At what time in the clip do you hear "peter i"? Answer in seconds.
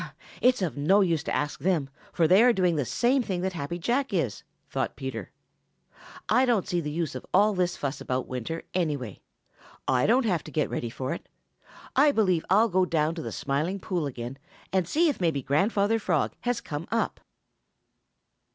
4.95-6.43